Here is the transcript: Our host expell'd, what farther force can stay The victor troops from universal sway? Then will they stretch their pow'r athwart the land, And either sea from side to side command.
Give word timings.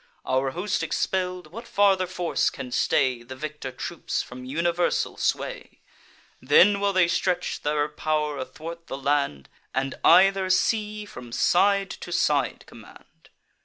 Our 0.25 0.49
host 0.49 0.81
expell'd, 0.81 1.51
what 1.51 1.67
farther 1.67 2.07
force 2.07 2.49
can 2.49 2.71
stay 2.71 3.21
The 3.21 3.35
victor 3.35 3.71
troops 3.71 4.23
from 4.23 4.45
universal 4.45 5.15
sway? 5.15 5.79
Then 6.41 6.79
will 6.79 6.91
they 6.91 7.07
stretch 7.07 7.61
their 7.61 7.87
pow'r 7.87 8.39
athwart 8.39 8.87
the 8.87 8.97
land, 8.97 9.47
And 9.75 9.93
either 10.03 10.49
sea 10.49 11.05
from 11.05 11.31
side 11.31 11.91
to 11.91 12.11
side 12.11 12.63
command. 12.65 13.29